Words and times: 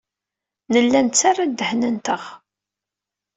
Nella 0.71 0.99
nettarra 1.05 1.45
ddehn-nteɣ. 1.47 2.23